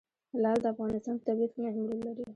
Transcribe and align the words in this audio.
لعل 0.41 0.57
د 0.63 0.65
افغانستان 0.73 1.15
په 1.19 1.23
طبیعت 1.27 1.51
کې 1.53 1.59
مهم 1.65 1.83
رول 1.89 1.99
لري. 2.07 2.23